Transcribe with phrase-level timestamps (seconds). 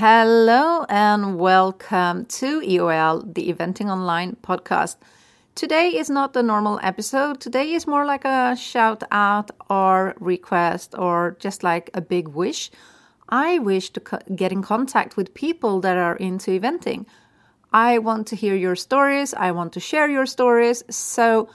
[0.00, 4.94] Hello and welcome to EOL, the Eventing Online podcast.
[5.56, 7.40] Today is not the normal episode.
[7.40, 12.70] Today is more like a shout out or request or just like a big wish.
[13.28, 17.04] I wish to co- get in contact with people that are into eventing.
[17.72, 19.34] I want to hear your stories.
[19.34, 20.84] I want to share your stories.
[20.88, 21.48] So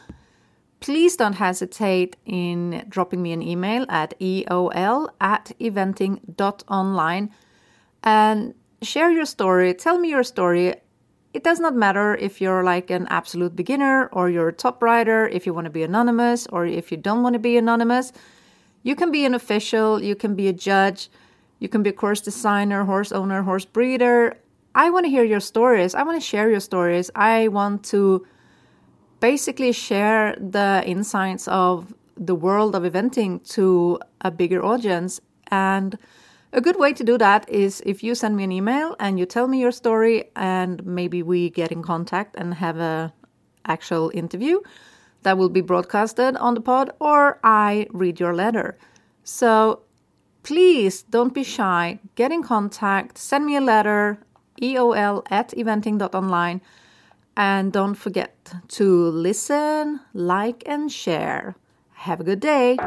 [0.82, 7.30] please don't hesitate in dropping me an email at eol at eventing.online
[8.04, 9.74] and share your story.
[9.74, 10.76] Tell me your story.
[11.34, 15.28] It does not matter if you're like an absolute beginner or you're a top rider,
[15.28, 18.12] if you want to be anonymous or if you don't want to be anonymous.
[18.84, 21.10] You can be an official, you can be a judge,
[21.60, 24.38] you can be a course designer, horse owner, horse breeder.
[24.76, 25.96] I want to hear your stories.
[25.96, 27.10] I want to share your stories.
[27.16, 28.28] I want to
[29.22, 35.22] basically share the insights of the world of eventing to a bigger audience.
[35.48, 35.98] And
[36.54, 39.26] a good way to do that is if you send me an email and you
[39.26, 43.14] tell me your story and maybe we get in contact and have a
[43.66, 44.60] actual interview
[45.24, 48.78] that will be broadcasted on the pod or I read your letter.
[49.24, 49.82] So
[50.44, 52.00] please don't be shy.
[52.16, 54.20] Get in contact, send me a letter,
[54.62, 56.62] eol at eventing.online,
[57.36, 61.56] and don't forget to listen, like, and share.
[61.94, 62.78] Have a good day.